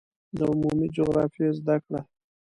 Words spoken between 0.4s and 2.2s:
عمومي جغرافیې زده کړه